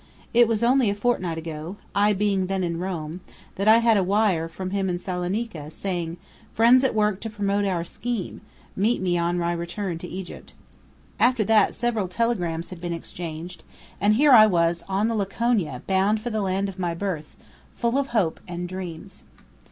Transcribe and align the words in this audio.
It 0.33 0.47
was 0.47 0.63
only 0.63 0.89
a 0.89 0.95
fortnight 0.95 1.37
ago 1.37 1.75
I 1.93 2.11
being 2.13 2.47
then 2.47 2.63
in 2.63 2.79
Rome 2.79 3.21
that 3.53 3.67
I 3.67 3.73
had 3.75 3.83
had 3.83 3.97
a 3.97 4.03
wire 4.03 4.47
from 4.47 4.71
him 4.71 4.89
in 4.89 4.97
Salonica 4.97 5.69
saying, 5.69 6.17
"Friends 6.55 6.83
at 6.83 6.95
work 6.95 7.21
to 7.21 7.29
promote 7.29 7.65
our 7.65 7.83
scheme. 7.83 8.41
Meet 8.75 8.99
me 8.99 9.15
on 9.15 9.37
my 9.37 9.51
return 9.51 9.99
to 9.99 10.07
Egypt." 10.07 10.55
After 11.19 11.43
that, 11.43 11.75
several 11.77 12.07
telegrams 12.07 12.71
had 12.71 12.81
been 12.81 12.93
exchanged; 12.93 13.63
and 13.99 14.15
here 14.15 14.31
I 14.31 14.47
was 14.47 14.83
on 14.89 15.07
the 15.07 15.13
Laconia 15.13 15.83
bound 15.85 16.19
for 16.19 16.31
the 16.31 16.41
land 16.41 16.67
of 16.67 16.79
my 16.79 16.95
birth, 16.95 17.37
full 17.75 17.99
of 17.99 18.07
hope 18.07 18.39
and 18.47 18.67
dreams. 18.67 19.21